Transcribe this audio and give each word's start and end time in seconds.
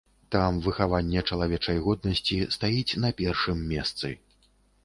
Там 0.35 0.51
выхаванне 0.67 1.23
чалавечай 1.35 1.83
годнасці 1.87 2.39
стаіць 2.57 2.97
на 3.05 3.15
першым 3.21 3.63
месцы. 3.75 4.15